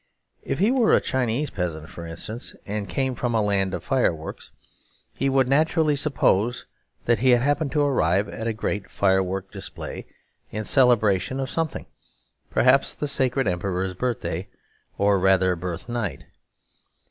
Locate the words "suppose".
5.95-6.65